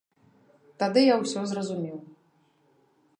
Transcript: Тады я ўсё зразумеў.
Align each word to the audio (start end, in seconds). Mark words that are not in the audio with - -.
Тады 0.83 1.03
я 1.03 1.15
ўсё 1.19 1.39
зразумеў. 1.51 1.97